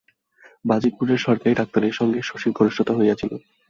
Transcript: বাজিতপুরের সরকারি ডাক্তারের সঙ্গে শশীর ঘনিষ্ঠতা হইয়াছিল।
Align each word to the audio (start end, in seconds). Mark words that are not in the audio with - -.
বাজিতপুরের 0.65 1.19
সরকারি 1.19 1.53
ডাক্তারের 1.55 1.97
সঙ্গে 1.99 2.19
শশীর 2.21 2.51
ঘনিষ্ঠতা 2.57 2.93
হইয়াছিল। 2.95 3.31